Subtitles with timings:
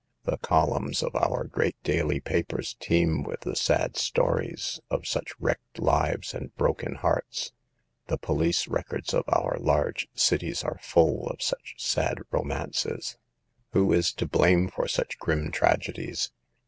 [0.23, 5.77] The columns of our great daily papers teem with the sad stories of such wrecked
[5.77, 7.51] lives and broken hearts.
[8.07, 13.19] The police records of our large cities are full of such sad romances.
[13.73, 16.31] Who is to blame for such grim tragedies?